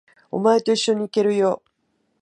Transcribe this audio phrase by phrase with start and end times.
[0.31, 1.61] お前と一緒に行けるよ。